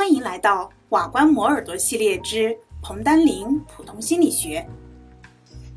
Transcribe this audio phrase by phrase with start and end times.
[0.00, 4.66] 欢迎来到瓦官磨耳朵系列之彭丹林普通心理学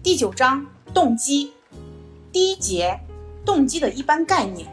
[0.02, 1.52] 第九章动机
[2.32, 2.98] 第一节
[3.46, 4.66] 动机的一般概念。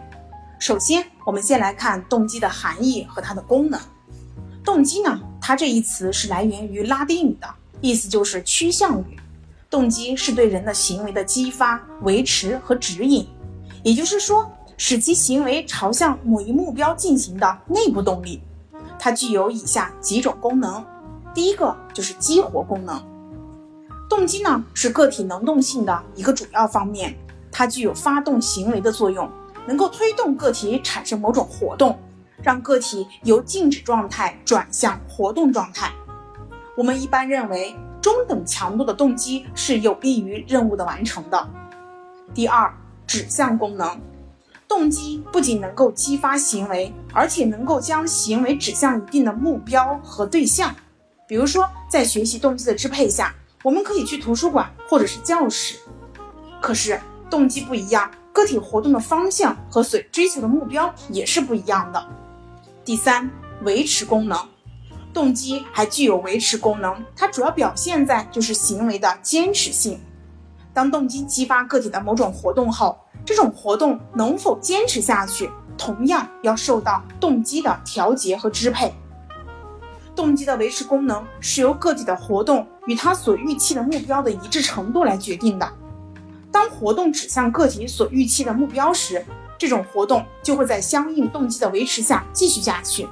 [0.60, 3.80] 首先，我们先来看动机的含义和它的功能。
[4.64, 9.16] 动机呢，它这一词是来源于拉丁语的，意思就是趋向于。
[9.68, 13.26] 动机是对人的行为的激发、维持和指引，
[13.82, 18.40] 也就是说，使其行为朝向某一目标进行的内部动力。
[19.02, 20.84] 它具有以下几种功能，
[21.32, 23.02] 第一个就是激活功能。
[24.10, 27.16] 动机呢是个体能动性的一个主要方面，
[27.50, 29.26] 它具有发动行为的作用，
[29.66, 31.98] 能够推动个体产生某种活动，
[32.42, 35.90] 让个体由静止状态转向活动状态。
[36.76, 41.48] 我们一般认为，中等强度的动机是有利于任务的完成的。
[42.34, 42.70] 第二，
[43.06, 43.98] 指向功能。
[44.70, 50.72] 动机不仅能够激发行为，而且能够将行为指向一定的目标和对象。
[51.26, 55.76] 比如说，在学习动机的支配下，我们可以去图书馆或者是教室。
[56.62, 62.06] 可是，动机不一样，个体活动的方向和所追求的目标也是不一样的。
[62.84, 63.28] 第三，
[63.64, 64.38] 维持功能。
[65.12, 70.00] 动机还具有维持功能，它主要表现在就是行为的坚持性。
[70.72, 78.92] 当动机激发个体的某种活动后，这种活动能否坚持下去，同样要受到动机的调节和支配。
[80.16, 85.72] 动机的维持功能是由个体的活动与他所预期的目标的一致程度来决定的。
[86.52, 89.24] 当活动指向个体所预期的目标时，
[89.56, 93.08] 这种活动就会在相应动机的维持下继续下去。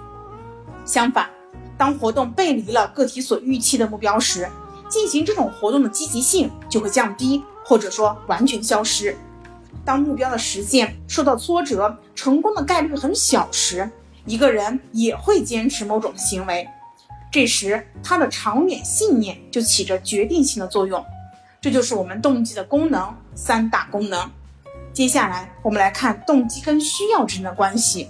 [0.84, 1.30] 相反，
[1.78, 4.48] 当活动背离了个体所预期的目标时，
[4.88, 9.16] 进行这种活动的积极性就会降低，或者说完全消失。
[9.84, 13.90] 当目标的实现受到挫折，成功的概率很小时，
[14.26, 16.68] 一个人也会坚持某种行为。
[17.30, 21.04] 这时，他的长远信念就起着决定性的作用。
[21.60, 24.30] 这就是我们动机的功能三大功能。
[24.92, 28.08] 接下来，我们来看动机跟需要之间的关系。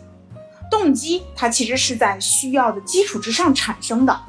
[0.71, 4.21] 动机它其实是在需要的基础之上产生的。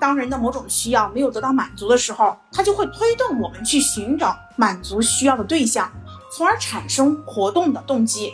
[0.00, 5.90] 当人的某种需要没有得到满足的时候，它就会推动我们去寻找满足需要的对象。
[6.34, 8.32] 从而产生活动的动机，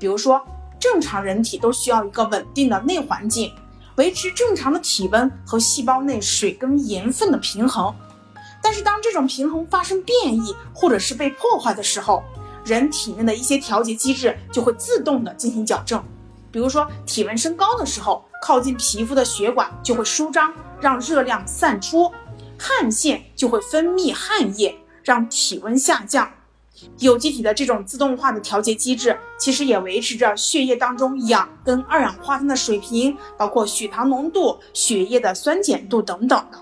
[0.00, 0.44] 比如说，
[0.80, 3.52] 正常人体都需要一个稳定的内环境，
[3.94, 7.94] 维持正常的体温和细胞内水跟盐分的平衡。
[8.60, 12.20] 但是，当这种平衡发生变异或者是被破坏的时候，
[12.64, 16.02] 人体内的一些调节机制就会自动的进行矫正。
[16.50, 22.10] 比如说，体温升高的时候，靠近皮肤的血管就会舒张，让热量散出；
[22.58, 26.28] 汗腺就会分泌汗液，让体温下降。
[26.98, 36.58] 有机体的这种自动化的调节机制，其实也维持着血液当中氧跟二氧化碳的水平，包括血糖浓度、血液的酸碱度等等的。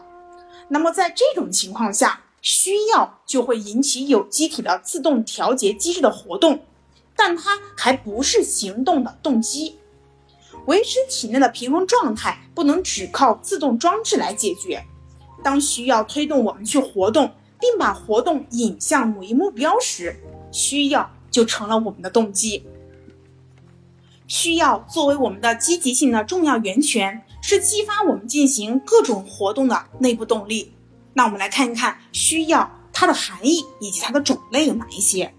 [0.68, 6.64] 那么在这种情况下，需要就会引起有机体的自动调节机制的活动，
[7.16, 9.76] 但它还不是行动的动机。
[10.66, 14.82] 维持体内的平衡状态不能只靠自动装置来解决，
[15.42, 17.30] 当需要推动我们去活动。
[17.60, 20.16] 并把活动引向某一目标时，
[20.52, 22.64] 需要就成了我们的动机。
[24.26, 30.72] 需要作为我们的积极性的重要源泉，是激发我们进行各种活动的内部动力。
[31.12, 35.34] 那我们来看一看需要它的含义以及它的种类有哪一些。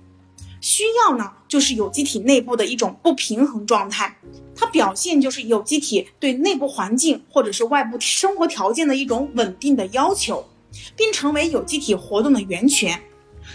[0.61, 4.17] 需要呢，就是有机体内部的一种不平衡状态，
[4.55, 10.47] 它表现就是有机体对内部环境或者是外部生活条件的一种稳定的要求。
[10.95, 13.01] 并成为有机体活动的源泉。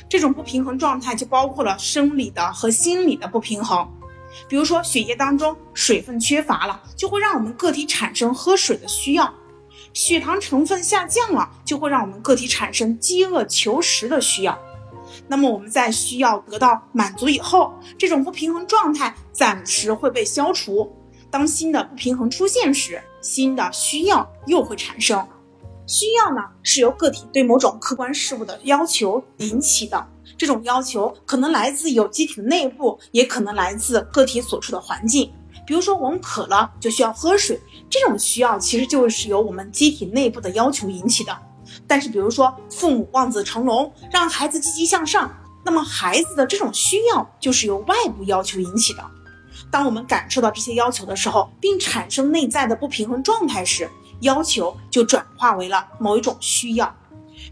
[0.08, 3.88] 这种不平衡状态就包括了生理的和心理的不平衡。
[4.48, 9.26] 比如说，血液当中水分缺乏了，就会让我们个体产生喝水的需要；
[9.92, 14.56] 血糖成分下降了，就会让我们个体产生饥饿求食的需要。
[15.26, 20.96] 那么我们在需要得到满足以后，这种不平衡状态暂时会被消除。
[21.28, 25.26] 当新的不平衡出现时，新的需要又会产生。
[25.90, 30.06] 需要呢，是由个体对某种客观事物的要求引起的。
[30.38, 35.32] 这种要求可能来自有机体的内部，也可能来自个体所处的环境。
[35.66, 37.60] 比如说，我们渴了就需要喝水，
[37.90, 41.36] 这种需要其实就是由我们机体内部的要求引起的。
[41.88, 45.28] 但是，比如说父母望子成龙，让孩子积极向上，
[45.64, 49.04] 那么孩子的这种需要就是由外部要求引起的。
[49.70, 53.88] 当我们感受到这些要求的时候，并产生内在的不平衡状态时，
[54.20, 56.94] 要求就转化为了某一种需要，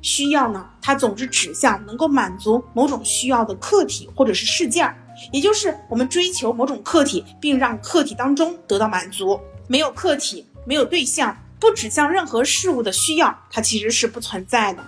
[0.03, 4.95] 需要呢，它总是指向能够满足某种需要的客体或者是事件，
[5.33, 9.41] 也就是我们追求某种客体，并让客体当中得到满足。
[9.67, 14.85] 没有客体，没有对象，不指向任何事物的需要，它其实是不存在的。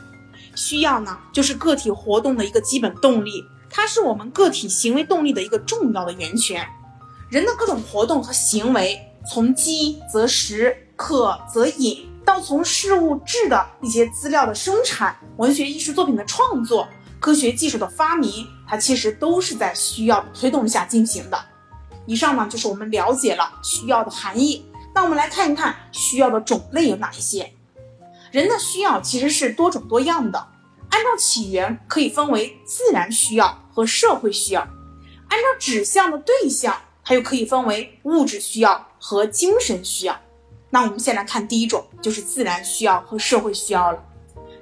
[0.54, 6.66] 需要呢，就是个体活动的一个基本动力，它是我们个体行为动力的一个重要的源泉。
[7.28, 9.00] 人的各种活动和行为，
[9.30, 16.86] 从饥则食，渴则饮，到从事物质的一些资料的生产，文学艺术作品的创作，
[17.18, 21.42] 科学技术的发明，它其实都是在需要的推动下进行的。
[22.04, 24.62] 以上呢，就是我们了解了需要的含义。
[24.94, 27.50] 那我们来看一看需要的种类有哪一些。
[28.30, 30.48] 人的需要其实是多种多样的，
[30.90, 36.76] 按照起源可以分为自然需要和社会需要，按照指向的对象。
[37.02, 40.20] 它又可以分为物质需要和精神需要。
[40.70, 44.02] 那我们先来看第一种，就是自然需要和社会需要了。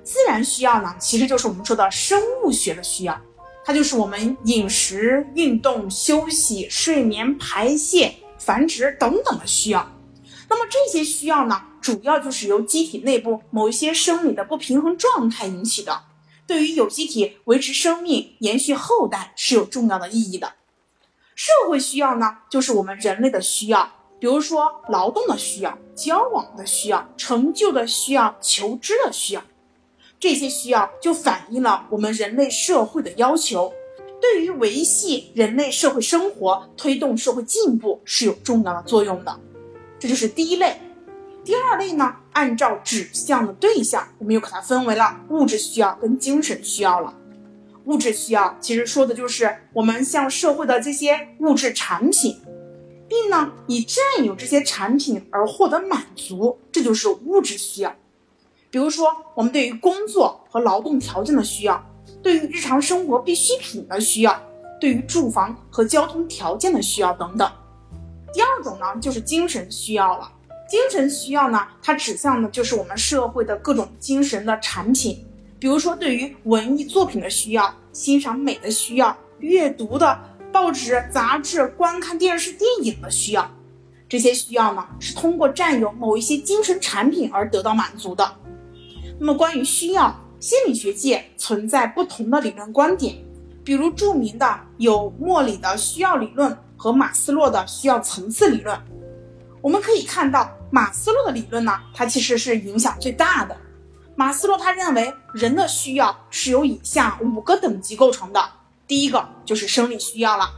[0.03, 3.21] 自然需要呢，其实就是我们说的生物学的需要，
[3.63, 9.87] 它就是我们饮食、运动、休息、睡眠、排泄、繁殖等等的需要。
[10.49, 16.05] 那么这些需要呢，主要就是由机体内部某一些生理的不平衡状态引起的，
[16.47, 20.55] 对于有机体维持生命、延续后代是有重要的意义的。
[21.35, 29.43] 社会需要呢，就是我们人类的需要，比如说劳动的需要、交往的需要、成就的需要、求知的需要，
[30.19, 33.73] 这些需要就反映了我们人类社会的要求，
[34.21, 39.39] 对于维系人类社会生活、推动社会进步是有重要的作用的。
[39.99, 40.81] 这就是第一类。
[41.45, 47.15] 第二类呢，按照指向的对象，我们又把它分为了物质需要跟精神需要了。
[47.85, 52.39] 物质需要其实说的就是我们向社会的这些物质产品，
[53.09, 57.95] 并呢以占有这些产品而获得满足，这就是物质需要。
[58.71, 61.83] 比如说，我们对于工作和劳动条件的需要，
[62.23, 64.41] 对于日常生活必需品的需要，
[64.79, 67.51] 对于住房和交通条件的需要等等。
[68.33, 70.31] 第二种呢，就是精神需要了。
[70.69, 75.25] 精神需要呢，它指向的就是我们社会的各种精神的产品。
[75.59, 80.21] 比如说，对于文艺作品的需要、欣赏美的需要、阅读的
[80.53, 83.51] 报纸、杂志、观看电视、电影的需要，
[84.09, 88.37] 这些需要呢，是通过占有某一些精神产品而得到满足的。
[89.19, 93.17] 那么，关于需要，心理学界存在不同的理论观点，
[93.63, 98.79] 比如著名的有莫里的需要理论和马斯洛的需要层次理论。
[99.61, 103.57] 我们可以看到，马斯洛的理论呢，它其实是影响最大的。
[104.15, 108.41] 马斯洛他认为人的需要是由以下五个等级构成的。
[108.89, 110.51] 第一个就是生理需要了，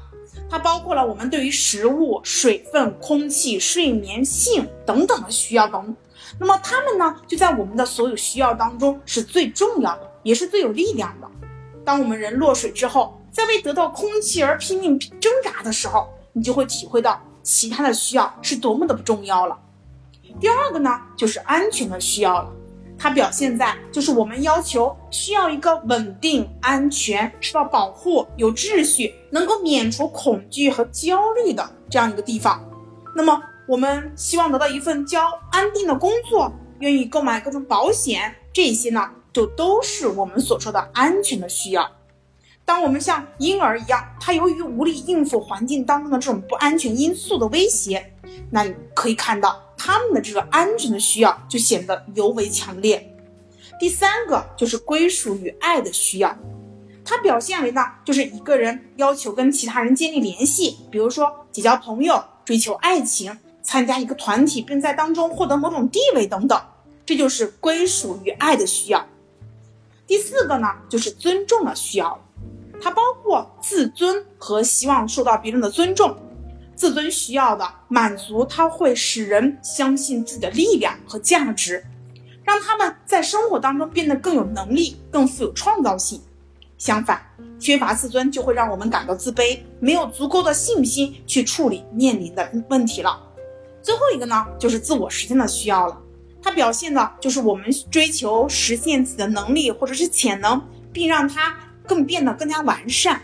[0.49, 5.95] 它包括了我们对于食物、水分、空气、睡眠、性等等的需要等。
[6.39, 11.29] 那么它们呢，就在我们的所有需要当中是最重要的，也是最有力量的。
[11.85, 19.59] 当我们人落水之后，在为得到空气而拼命挣扎的时候，你就会体会到其他的需要是多么的不重要了。
[20.39, 22.53] 第二个呢，就是安全的需要了。
[23.03, 32.63] 它表现在就是我们要求需要一个稳定、安全、受到保护、有秩序、能够免除恐惧和焦虑的这样一个地方。
[33.17, 41.91] 那么，我们希望得到一份较安定的工作，愿意购买各种保险，这些呢，就都是我们所说的安全的需要。
[42.67, 48.13] 当我们像婴儿一样，他由于无力应付环境当中的这种不安全因素的威胁，
[48.51, 49.59] 那你可以看到。
[49.83, 53.17] 他们的这个安全的需要就显得尤为强烈。
[53.81, 56.37] 第三个就是归属与爱的需要，
[57.03, 66.61] 它表现为呢，就是一个人要求跟其他人建立联系，比如说结交朋友、追求爱情、参加一个团体，并在当中获得某种地位等等，
[67.07, 69.03] 这就是归属与爱的需要。
[70.07, 72.23] 第四个呢，就是尊重的需要，
[72.83, 76.15] 它包括自尊和希望受到别人的尊重。
[76.81, 81.85] 自尊需要的满足，它会使人相信自己的力量和价值，
[82.43, 86.23] 让他们在生活当中变得更有能力、更富有创造性。
[86.79, 87.21] 相反，
[87.59, 93.23] 缺乏自尊就会让我们感到自卑，没有足够的信心去处理面临的问题了。
[93.83, 96.01] 最后一个呢，就是自我实现的需要了，
[96.43, 101.55] 它表现的就是我们追求实现自己的能力或者是潜能，并让它
[101.87, 103.21] 更变得更加完善，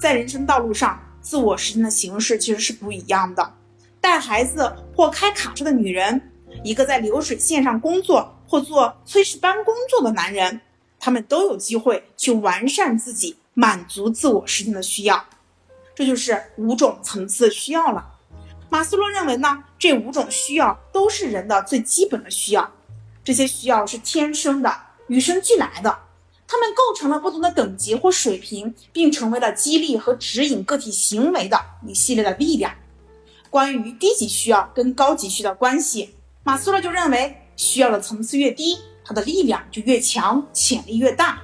[0.00, 0.96] 在人生道路上。
[1.20, 3.54] 自我实现的形式其实是不一样的。
[4.00, 6.30] 带孩子或开卡车的女人，
[6.62, 10.60] 一个在流水线上工作或做炊事班工作的男人，
[10.98, 15.24] 他们都有机会去完善自己，满足自我实现的需要。
[15.94, 18.14] 这就是五种层次需要了。
[18.70, 22.70] 马斯洛认为呢，这五种需要都是人的最基本的需要，
[23.24, 24.72] 这些需要是天生的，
[25.08, 25.98] 与生俱来的。
[26.50, 32.74] 它们构成了不同的等级或水平，并成为了激励和指引个体行为的一系列的力量。
[33.50, 36.14] 关于低级需要跟高级需要的关系，
[36.44, 41.42] 马斯洛就认为，需要的层次越低，它的力量就越强，潜力越大。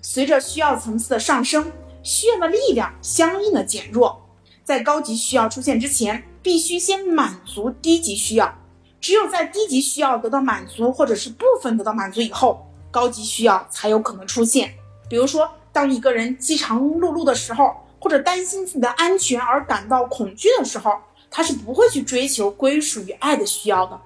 [0.00, 1.70] 随着需要层次的上升，
[2.02, 4.26] 需要的力量相应的减弱。
[4.64, 8.58] 在高级需要出现之前，必须先满足低级需要。
[9.00, 14.74] 只有在低级需要得到满足，或者是部分得到满足以后，高级需要才有可能出现。
[15.08, 20.92] 比如说，当一个人饥肠辘辘的时候，或者担心自己的安全而感到恐惧的时候，
[21.30, 24.00] 他是不会去追求归属于爱的需要的。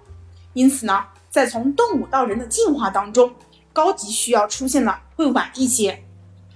[0.53, 3.33] 因此呢，在从动物到人的进化当中，
[3.73, 6.03] 高级需要出现的会晚一些。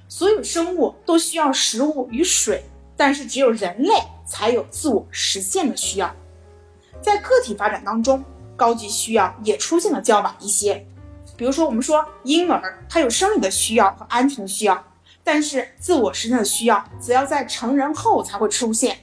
[0.08, 2.64] 所有生物都需要食物与水，
[2.96, 6.14] 但是只有人类才有自我实现的需要。
[7.02, 8.24] 在个体发展当中，
[8.56, 10.86] 高级需要也出现的较晚一些。
[11.36, 14.84] 比如说，我们说婴儿他有生理的需要和安全的需要，
[15.22, 18.98] 但是自我实现的需要则要在成人后才会出现。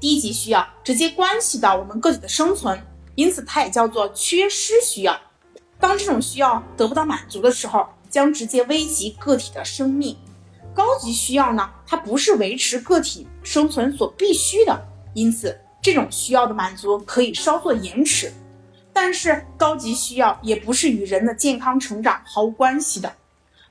[0.00, 2.80] 低级需要直接关系到我们个体的生存，
[3.14, 5.18] 因此它也叫做缺失需要。
[5.78, 10.16] 当这种需要得不到满足的时候，将直接危及个体的生命。
[10.74, 18.32] 高级需要呢，它不是维持个体生存所必须的，因此这种需要的满足可以稍作延迟。
[18.98, 23.14] 但是高级需要也不是与人的健康成长毫无关系的，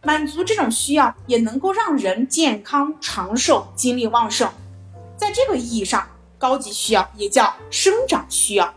[0.04, 4.48] 满足这种需要也能够让人健康长寿、精力旺盛。
[5.18, 8.72] 在这个意义上，高级需要也叫生长需要。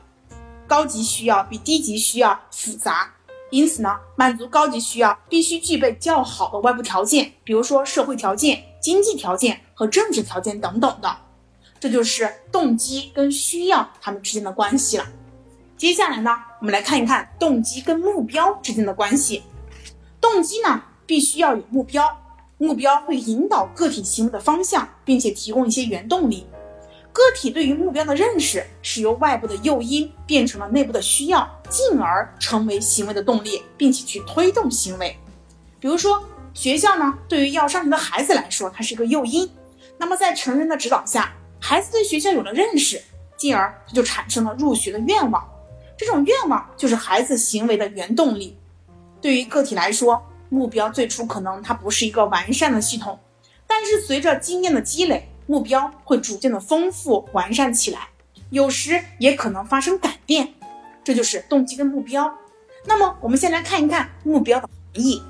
[0.67, 3.13] 高级需要比低级需要复杂。
[3.51, 11.15] 因此呢，满足高级需要必须具备较好的外部条件，比如说社会条件、经济条件和政治条件等等的。
[11.79, 15.07] 这就是动机跟需要它们之间的关系了。
[15.79, 19.45] 接下来呢，我们来看一看动机跟目标之间的关系。
[20.21, 22.05] 动机呢，必须要有目标，
[22.59, 26.45] 目标会引导个体行为的方向，并且提供一些原动力。
[27.13, 35.17] 个体对于目标的认识是由外部的诱因变成了内部的需要，进而成为行为的动力，并且去推动行为。
[35.79, 36.21] 比如说，
[36.55, 39.49] 学校呢，对于要上学的孩子来说，它是一个诱因。
[39.97, 43.01] 那么在成人的指导下，孩子对学校有了认识，
[43.37, 45.49] 进而他就产生了入学的愿望。
[45.99, 48.57] 这种愿望就是孩子行为的原动力。
[49.21, 53.19] 对于个体来说，目标最初可能它不是一个完善的系统，
[53.67, 55.29] 但是随着经验的积累。
[55.51, 58.11] 目标会逐渐的丰富完善起来，
[58.51, 60.53] 有时也可能发生改变，
[61.03, 62.31] 这就是动机跟目标。
[62.85, 65.23] 那么我们先来看一看目标的含义。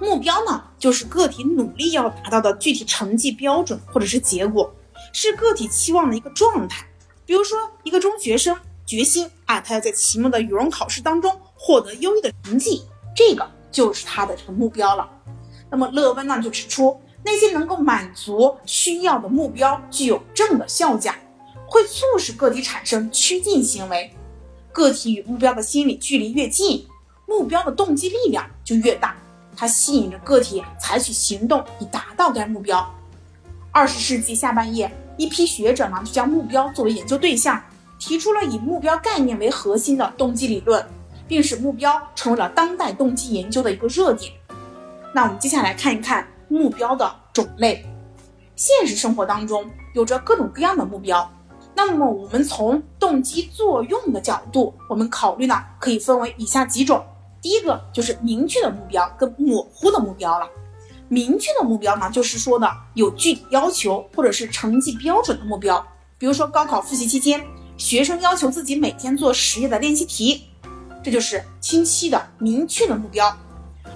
[0.00, 4.74] 目标呢，就是个体努力要达到的具体成绩标准或者是结果，
[5.12, 6.84] 是个体期望的一个状态。
[7.24, 12.82] 比如说，一个中学生决心啊，他要在期末的语文考试当中获得优异的成绩，
[13.14, 15.08] 这个就是他的这个目标了。
[15.70, 17.00] 那么勒温呢就指出。
[17.24, 21.14] 那些能够满足需要的目标具有正的效价，
[21.68, 24.12] 会促使个体产生趋近行为。
[24.72, 26.84] 个体与目标的心理距离越近，
[27.24, 29.14] 目标的动机力量就越大，
[29.56, 32.84] 它吸引着个体采取行动以达到该目标。
[33.70, 37.62] 二十世纪下半叶，一批学者呢就将目标作为研究对象，
[38.04, 40.84] 提出了以目标概念为核心的动机理论，
[41.28, 44.32] 并使目标成为了当代动机研究的一个热点。
[45.14, 46.26] 那我们接下来看一看。
[46.48, 47.82] 目标的种类，
[48.56, 51.26] 现实生活当中有着各种各样的目标。
[51.74, 57.02] 那么我们从动机作用的角度，我们考虑呢，可以分为以下几种。
[57.40, 60.46] 第一个就是明确的目标跟模糊的目标了。
[61.08, 65.82] 明确的目标呢，就是说呢有具体要求或者是成绩标准的目标。
[66.18, 67.42] 比如说高考复习期间，
[67.82, 70.46] 学生要求自己每天做十页的练习题，
[71.02, 73.36] 这就是清晰的明确的目标。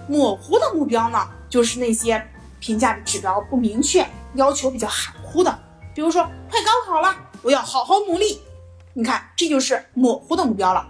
[0.08, 2.20] 模糊的目标呢，就是那些。
[2.58, 5.56] 评价的指标不明确，要求比较含糊的，
[5.94, 8.40] 比如说快高考了，我要好好努力。
[8.94, 10.84] 你看，这就是模糊的目标了。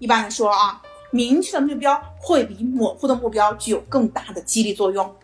[0.00, 5.14] 一般来说啊，明确的目标会比模糊的目标具有更大的激励作用。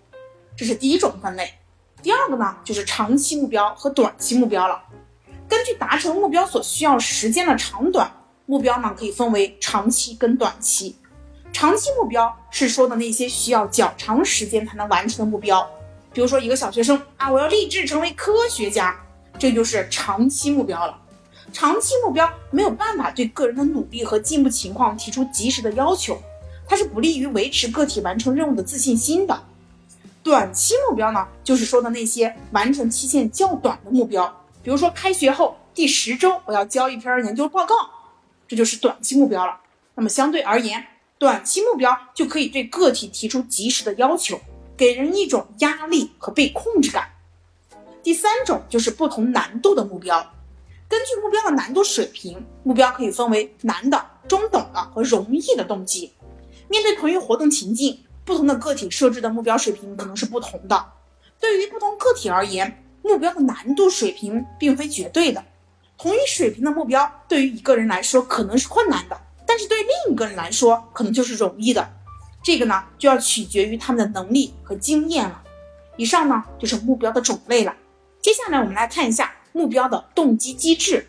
[0.55, 1.55] 这是第一种分类。
[2.03, 4.81] 第二个呢，就是长期目标和短期目标了。
[5.49, 8.11] 根据达成目标所需要时间的长短，
[8.47, 10.97] 目标呢可以分为长期跟短期。
[11.53, 15.67] 长期目标是说的那些需要较长时间才能完成的目标。
[16.13, 18.99] 比如说，一个小学生啊，我要立志成为科学家，
[19.39, 20.99] 这就是长期目标了。
[21.53, 26.19] 长期目标没有办法对个人的努力和进步情况提出及时的要求，
[26.67, 29.43] 它是不利于维持个体完成任务的自信心的。
[30.23, 34.35] 短期目标呢，就是说的那些完成期限较短的目标，
[34.67, 37.77] 比如说开学后第十周我要交一篇研究报告，
[38.49, 39.61] 这就是短期目标了。
[39.95, 40.85] 那么相对而言，
[41.19, 44.41] 短期目标就可以对个体提出及时的要求。
[44.77, 47.09] 给人一种压力和被控制感。
[48.03, 50.35] 第三种就是不同难度的目标，
[50.89, 56.13] 根据目标的难度水平，目标可以分为难的、中等的和容易的动机。
[56.67, 60.87] 面对同一活动情境，不同的个体设置的目标水平可能是不同的。
[61.39, 65.45] 对于不同个体而言，目标的难度水平并非绝对的。
[65.97, 71.89] 同一水平的目标，对于一个人来说可能是困难的，但是对另一个人来说可能就是容易的。
[72.43, 75.43] 这个呢，就要取决于他们的能力和经验了。
[75.97, 77.75] 以上呢，就是目标的种类了。
[78.21, 81.07] 接下来我们来看一下目标的动机机制。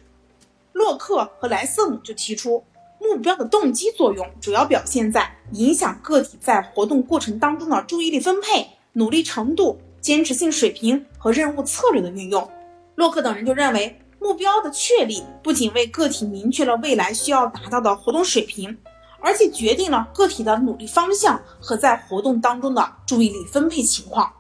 [0.74, 2.64] 洛克和莱瑟姆就提出，
[3.02, 12.50] 目标的动机作用主要表现在影响个体在活动过程当中的注意力分配、努力程度、坚持性水平和任务策略的运用。
[12.96, 18.78] 洛克等人就认为，目标的确立不仅为个体明确了未来需要达到的活动水平，
[19.20, 24.32] 而且决定了个体的努力方向和在活动当中的注意力分配情况。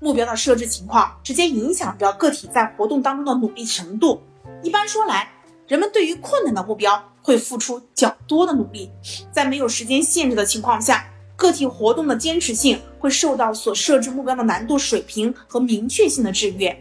[0.00, 4.22] 目标的设置情况直接影响着个体在活动当中的努力程度。
[4.62, 5.30] 一般说来，
[5.66, 8.90] 人们对于困难的目标会付出较多的努力，
[9.32, 11.06] 在没有时间限制的情况下，
[11.36, 16.74] 个体活动的坚持性会受到所设置目标的难度水平和明确性的制约。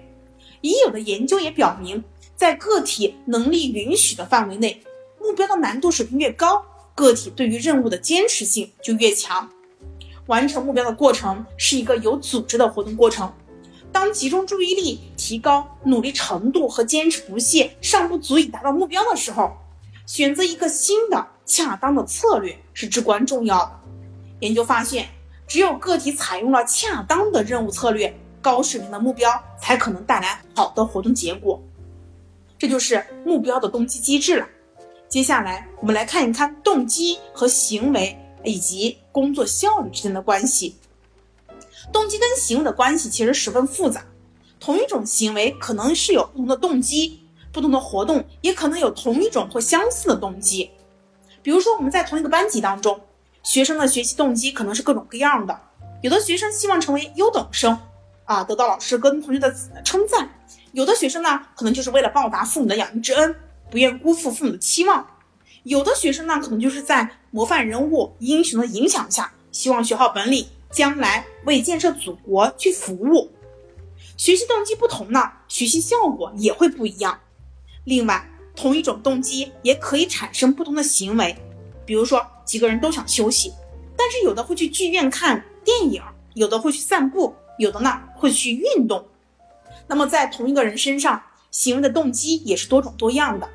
[0.61, 2.03] 已有的研究也表明，
[2.35, 4.81] 在个体能力允许的范围内，
[5.19, 6.63] 目标的难度水平越高，
[6.95, 9.49] 个体对于任务的坚持性就越强。
[10.27, 13.31] 完成目标的过程是一个有组织的活动过程。
[13.91, 19.51] 当集中注意力、提高努力程度和坚持不懈尚不足以达到目标的时候，
[20.07, 23.79] 选择一个新的恰当的策略是至关重要的。
[24.39, 25.07] 研究发现，
[25.47, 31.61] 只有个体采用了恰当的任务策略，高水平的目标才可能带来好的活动结果。
[32.57, 34.47] 这就是目标的动机机制了。
[35.07, 40.75] 接下来，我们来看一看动机和行为以及工作效率之间的关系。
[41.93, 44.03] 动机跟行为的关系其实十分复杂，
[44.59, 50.71] 同一种行为可能是有不同的动机，不同的活动也可能有同一种或相似的动机。
[51.43, 52.99] 比如说，我们在同一个班级当中，
[53.45, 55.57] 学生的学习动机可能是各种各样的。
[56.01, 57.77] 有的学生希望成为优等生，
[58.25, 60.27] 啊，得到老师跟同学的称赞；
[60.73, 63.35] 有的学生呢，可能就是为了报答父母的养育之恩，
[63.71, 65.05] 不愿辜负父母的期望；
[65.63, 70.45] 有的学生呢，可能就是在模范人物、英雄的影响下，希望学好本领。
[70.71, 73.31] 将来为建设祖国去服务，
[74.17, 77.17] 学习动机不同呢，学习效果也会不一样。
[77.85, 81.33] 另外，同一种动机也可以产生不同的行为，
[81.85, 83.51] 比如说几个人都想休息，
[83.97, 86.01] 但是有的会去剧院看电影，
[86.35, 89.05] 有的会去散步，有的呢会去运动。
[89.87, 93.49] 那么在同一个人身上，行为的动机也是多种多样的，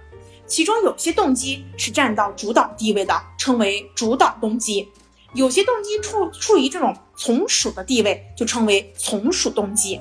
[0.46, 4.88] 其中有些动机是占到主导地位的，称为主导动机。
[5.34, 10.00] 有些动机处处于这种从属的地位，就称为从属动机。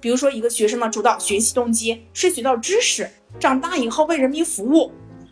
[0.00, 3.08] 比如说，一个学生的主导学习动机是学到知识，
[3.38, 4.90] 长大以后为人民服务，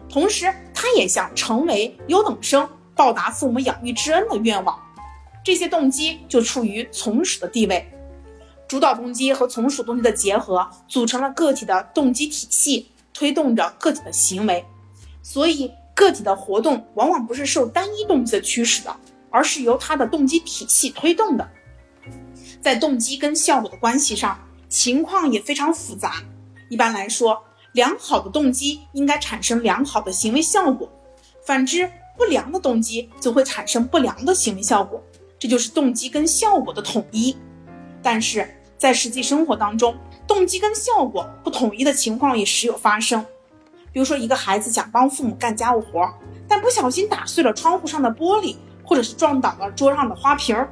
[0.08, 4.78] 同时他也想成为优等生，报答父母养育之恩的愿望。
[5.44, 7.86] 这些动机就处于从属的地位。
[8.66, 14.64] 主导动机和从属动机的结合，组成了个体的动机体系，推动着个体的行为。
[15.22, 18.96] 所以，个体的活动往往不是受单一动机的驱使的。
[19.30, 21.50] 而是由它的动机体系推动的，
[22.62, 26.22] 在动机跟效果的关系上，情况也非常复杂。
[26.70, 30.88] 一般来说，良好的动机应该产生良好的行为效果，
[31.44, 35.02] 反之，不良的动机则会产生不良的行为效果。
[35.38, 37.36] 这就是动机跟效果的统一。
[38.02, 39.94] 但是在实际生活当中，
[40.26, 43.24] 动机跟效果不统一的情况也时有发生。
[43.92, 46.08] 比如说，一个孩子想帮父母干家务活，
[46.48, 48.56] 但不小心打碎了窗户上的玻璃。
[48.86, 50.70] 或者是撞倒了桌上的花瓶儿，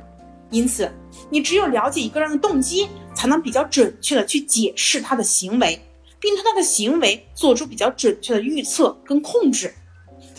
[0.51, 0.93] 因此，
[1.31, 5.81] 你只有了解一个人的动机，才能比较准确的去解释他的行为，
[6.21, 9.73] 并对他的行为做出比较准确的预测跟控制。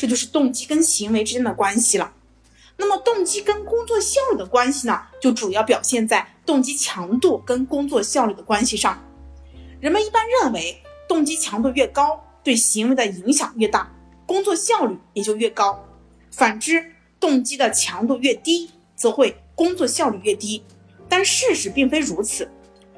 [0.04, 2.12] 这就是动机跟行为之间的关系了。
[2.76, 9.02] 那么，动机跟工作效率的关系呢，就主要表现在动机强度跟工作效率的关系上。
[9.80, 13.90] 人们一般认为，动机强度越高，对行为的影响越大，
[14.26, 15.88] 工作效率也就越高。
[16.30, 20.66] 反之，动机的强度越低，则会工作效率越低，
[21.08, 22.52] 但事实并非如此。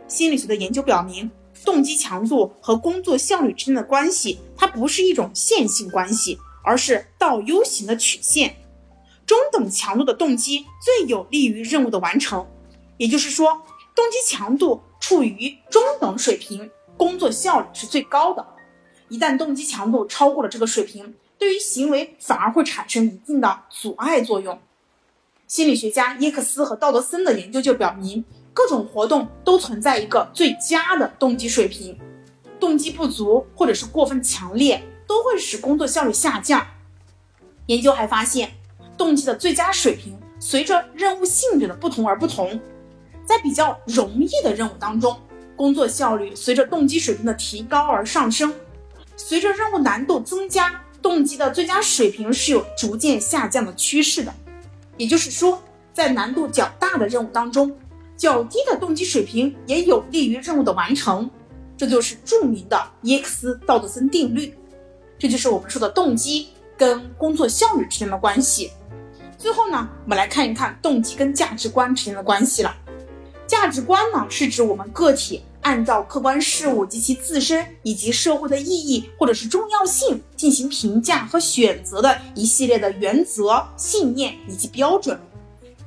[0.08, 1.30] 心理学的研究表明，
[1.64, 8.56] 动机强度和工作效率之间的关系，它不是一种线性关系，而是倒 U 型的曲线。
[9.26, 12.46] 中等强度的动机最有利于任务的完成，
[12.98, 13.62] 也就是说，
[13.96, 18.46] 动机强度处于中等水平，工作效率是最高的。
[19.10, 24.60] 一旦动机强度超过了这个水平，对于行为反而会产生一定的阻碍作用。
[25.48, 28.24] 心理学家耶克斯和道德森的研究就表明，
[28.54, 32.00] 各种活动都存在一个最佳的动机水平，
[32.60, 36.66] 动机不足或者是过分强烈，都会使工作效率下降。
[37.68, 38.52] 研究还发现，
[38.98, 42.60] 动机的最佳水平随着任务性质的不同而不同。
[43.26, 45.20] 在比较容易的任务当中，
[45.56, 48.52] 工作效率随着动机水平的提高而上升；
[49.18, 54.32] 随着任务难度增加，动机的最佳水平是有逐渐下降的趋势的。
[54.98, 57.76] 也就是说，在难度较大的任务当中，
[58.16, 61.28] 较低的动机水平也有利于任务的完成。
[61.76, 64.56] 这就是著名的耶克斯道德森定律。
[65.26, 68.70] 这就是我们说的动机跟工作效率之间的关系。
[69.40, 72.72] 最后呢，我们来看一看动机跟价值观之间的关系了。
[73.48, 85.20] 价值观呢，是指我们个体按照客观事物及其自身以及社会的意义或者是重要性进行评价和选择的一系列的原则、信念以及标准。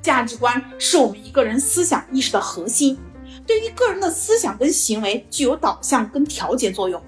[0.03, 2.99] 价值观是我们一个人思想意识的核心，
[3.47, 7.01] 对于个人的思想跟行为具有导向跟调节作用。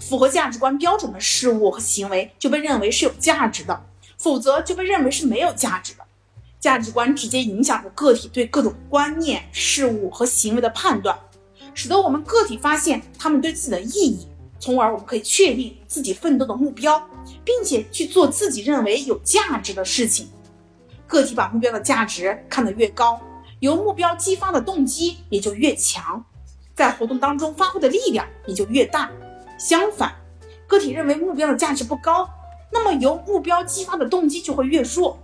[0.00, 3.84] 符合价值观标准的事物和行为就被认为是有价值的，
[4.18, 6.04] 否则就被认为是没有价值的。
[6.58, 11.18] 价值观直接影响着个体对各种观念、事物和行为的判断，
[11.72, 14.26] 使得我们个体发现他们对自己的意义，
[14.58, 17.02] 从而我们可以确定自己奋斗的目标，
[17.44, 20.28] 并且去做自己认为有价值的事情。
[21.06, 23.18] 个体把目标的价值看得越高，
[23.60, 26.22] 由目标激发的动机也就越强，
[26.74, 29.10] 在活动当中发挥的力量也就越大。
[29.60, 30.14] 相反，
[30.66, 32.26] 个体认为目标的价值不高，
[32.72, 35.18] 那么由目标激发的动机就会越弱。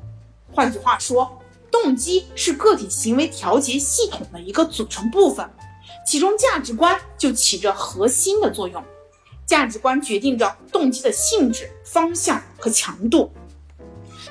[0.53, 5.49] 换句话说，动机是个体行为调节系统的一个组成部分，
[6.07, 8.85] 其中价值观就起着核心的作用。
[9.47, 13.31] 价值观决定着动机的性质、方向和强度。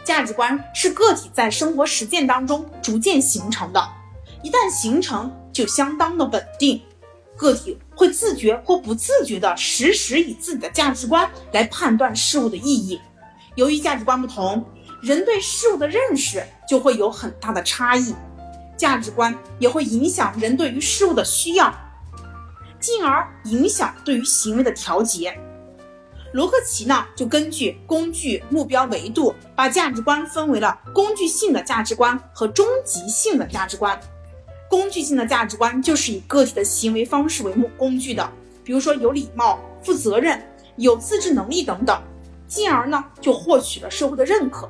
[0.04, 3.90] 价值观是个体在生活实践当中逐渐形成的，
[4.44, 6.80] 一旦形成，就相当的稳定。
[7.38, 13.00] 个体会自觉或不自觉地时时以自己的价值观来判断事物的意义。
[13.56, 14.64] 由于价值观不同，
[15.02, 18.14] 人对事物的认识就会有很大的差异。
[18.78, 21.74] 价值观也会影响人对于事物的需要，
[22.80, 25.34] 进而影响对于行为的调节。
[26.34, 33.98] 罗克奇呢，就根据工具、目标维度，把价值观分为了工具性的价值观和终极性的价值观。
[34.76, 38.30] 工具性的价值观就是以个体的行为方式为目工具的，
[38.62, 41.98] 比如说有礼貌、负责任、有自制能力等等，
[42.46, 44.70] 进而呢就获取了社会的认可。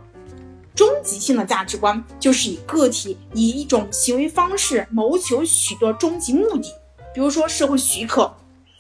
[0.76, 6.72] 终极性的价值观就是以个体以一种行为方式谋求许多终极目的，
[7.12, 8.32] 比如说社会许可、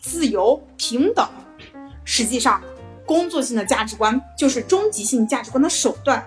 [0.01, 1.27] 自由、平等。
[2.03, 2.61] 实际上，
[3.03, 6.23] 工作性的价值观就是终极性价值观的手段。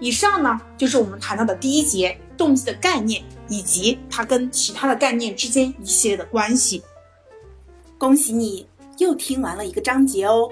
[0.00, 3.22] 以上呢就是我们谈到的第一节动机的概念。
[3.50, 6.82] 以及它跟其他的概念之间一系列的关系。
[7.96, 8.66] 恭喜你
[8.98, 10.50] 又听完了一个章节哦，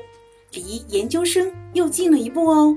[0.53, 2.75] 离研究生又近了一步哦。